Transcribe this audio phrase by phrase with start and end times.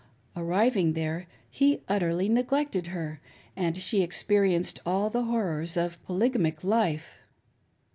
[0.35, 3.21] Arrived there he utterly neglected her,
[3.55, 7.21] and she experienced all the horrors of polygamic life.